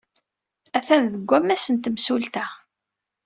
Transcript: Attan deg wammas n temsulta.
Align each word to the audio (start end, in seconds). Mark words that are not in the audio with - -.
Attan 0.77 1.03
deg 1.13 1.23
wammas 1.29 1.65
n 1.69 1.75
temsulta. 1.77 2.45